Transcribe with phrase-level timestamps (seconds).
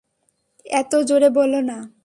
[0.65, 1.77] এতো জোরে বলো না।